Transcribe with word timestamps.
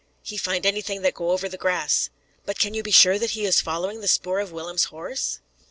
"He 0.23 0.35
find 0.35 0.65
anything 0.65 1.03
that 1.03 1.13
go 1.13 1.29
over 1.29 1.47
the 1.47 1.59
grass." 1.59 2.09
"But 2.43 2.57
can 2.57 2.73
you 2.73 2.81
be 2.81 2.89
sure 2.89 3.19
that 3.19 3.29
he 3.37 3.45
is 3.45 3.61
following 3.61 4.01
the 4.01 4.07
spoor 4.07 4.39
of 4.39 4.51
Willem's 4.51 4.85
horse?" 4.85 5.41